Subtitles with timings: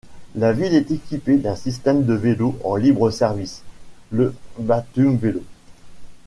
[0.33, 3.61] La ville est équipée d'un système de vélos en libre service,
[4.11, 5.43] le Batumvélo.